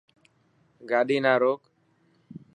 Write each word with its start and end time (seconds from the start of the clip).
گاڏي 0.89 1.17
نا 1.25 1.33
روڪ. 1.41 1.61